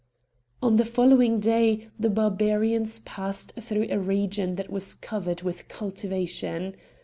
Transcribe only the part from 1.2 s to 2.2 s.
day the